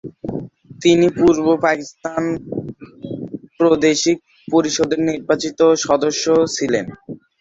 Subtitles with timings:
[0.81, 2.21] তিনি পূর্ব পাকিস্তান
[3.59, 4.17] প্রাদেশিক
[4.47, 6.85] পরিষদের নির্বাচিত সদস্য ছিলেন।